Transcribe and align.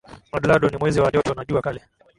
Oladalu 0.31 0.67
ni 0.69 0.77
Mwezi 0.77 0.99
wa 0.99 1.11
joto 1.11 1.33
na 1.33 1.45
jua 1.45 1.61
kali 1.61 1.81